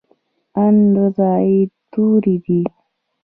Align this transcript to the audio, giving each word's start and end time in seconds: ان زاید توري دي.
ان 0.61 0.75
زاید 1.17 1.71
توري 1.91 2.35
دي. 2.45 2.61